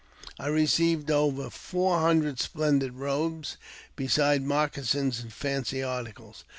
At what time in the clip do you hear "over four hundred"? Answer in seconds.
1.11-2.39